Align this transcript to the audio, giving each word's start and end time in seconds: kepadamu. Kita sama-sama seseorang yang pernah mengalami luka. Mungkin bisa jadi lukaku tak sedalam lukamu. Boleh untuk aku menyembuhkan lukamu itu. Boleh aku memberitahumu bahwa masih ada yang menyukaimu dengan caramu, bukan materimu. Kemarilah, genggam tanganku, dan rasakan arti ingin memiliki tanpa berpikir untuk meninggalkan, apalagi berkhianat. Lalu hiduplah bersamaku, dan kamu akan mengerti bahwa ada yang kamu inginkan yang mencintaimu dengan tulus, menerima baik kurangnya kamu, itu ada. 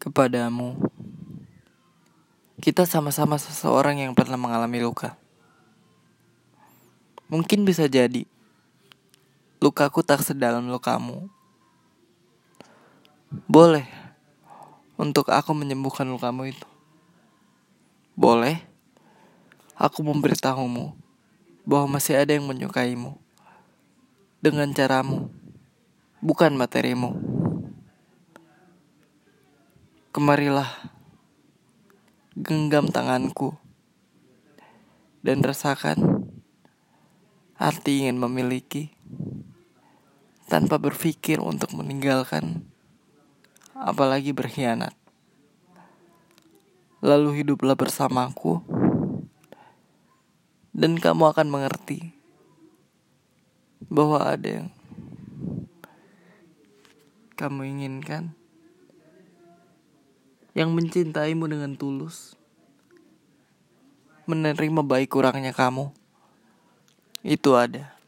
kepadamu. 0.00 0.80
Kita 2.56 2.88
sama-sama 2.88 3.36
seseorang 3.36 4.00
yang 4.00 4.16
pernah 4.16 4.40
mengalami 4.40 4.80
luka. 4.80 5.20
Mungkin 7.28 7.68
bisa 7.68 7.84
jadi 7.86 8.24
lukaku 9.60 10.00
tak 10.00 10.24
sedalam 10.24 10.64
lukamu. 10.72 11.28
Boleh 13.46 13.86
untuk 14.96 15.28
aku 15.30 15.52
menyembuhkan 15.52 16.08
lukamu 16.08 16.50
itu. 16.50 16.66
Boleh 18.16 18.58
aku 19.76 20.00
memberitahumu 20.02 20.96
bahwa 21.62 21.86
masih 22.00 22.18
ada 22.18 22.34
yang 22.34 22.48
menyukaimu 22.48 23.14
dengan 24.40 24.66
caramu, 24.72 25.28
bukan 26.24 26.56
materimu. 26.56 27.29
Kemarilah, 30.10 30.66
genggam 32.34 32.90
tanganku, 32.90 33.54
dan 35.22 35.38
rasakan 35.38 36.26
arti 37.54 38.02
ingin 38.02 38.18
memiliki 38.18 38.90
tanpa 40.50 40.82
berpikir 40.82 41.38
untuk 41.38 41.70
meninggalkan, 41.78 42.66
apalagi 43.78 44.34
berkhianat. 44.34 44.98
Lalu 47.06 47.46
hiduplah 47.46 47.78
bersamaku, 47.78 48.66
dan 50.74 50.98
kamu 50.98 51.30
akan 51.30 51.46
mengerti 51.54 52.18
bahwa 53.86 54.26
ada 54.26 54.58
yang 54.58 54.68
kamu 57.38 57.78
inginkan 57.78 58.39
yang 60.56 60.74
mencintaimu 60.74 61.46
dengan 61.46 61.78
tulus, 61.78 62.34
menerima 64.26 64.82
baik 64.82 65.12
kurangnya 65.12 65.54
kamu, 65.54 65.94
itu 67.22 67.54
ada. 67.54 67.99